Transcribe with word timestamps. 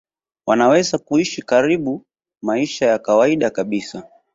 wanaweza 0.47 0.97
kuishi 0.97 1.41
karibu 1.41 2.05
maisha 2.41 2.85
ya 2.85 2.99
kawaida 2.99 3.49
kabisa 3.49 4.09